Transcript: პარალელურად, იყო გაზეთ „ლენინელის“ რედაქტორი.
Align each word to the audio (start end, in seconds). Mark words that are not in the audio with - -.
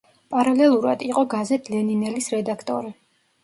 პარალელურად, 0.35 1.03
იყო 1.11 1.25
გაზეთ 1.35 1.71
„ლენინელის“ 1.77 2.33
რედაქტორი. 2.39 2.95